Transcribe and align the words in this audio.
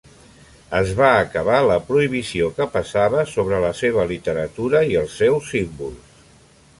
Es 0.77 0.93
va 0.99 1.09
acabar 1.25 1.59
la 1.71 1.75
prohibició 1.89 2.49
que 2.59 2.67
pesava 2.77 3.27
sobre 3.33 3.59
la 3.67 3.71
seva 3.81 4.09
literatura 4.15 4.85
i 4.95 5.01
els 5.03 5.19
seus 5.23 5.53
símbols. 5.55 6.19